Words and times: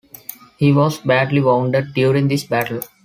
He 0.57 0.71
was 0.73 0.97
badly 0.97 1.41
wounded 1.41 1.93
during 1.93 2.27
this 2.27 2.43
battle. 2.43 2.79